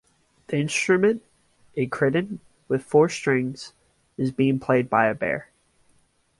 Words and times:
The 0.47 0.57
instrument, 0.57 1.21
a 1.77 1.87
cittern 1.87 2.39
with 2.67 2.83
four 2.83 3.07
strings, 3.07 3.73
is 4.17 4.31
being 4.31 4.59
played 4.59 4.89
by 4.89 5.05
a 5.05 5.13
bear. 5.13 5.51